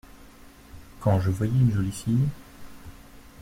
Quand 1.01 1.19
je 1.19 1.29
voyais 1.29 1.53
une 1.53 1.71
jolie 1.73 1.91
fille!… 1.91 2.27